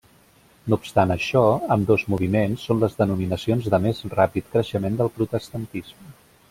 [0.73, 1.43] No obstant això,
[1.75, 6.15] ambdós moviments són les denominacions de més ràpid creixement del protestantisme.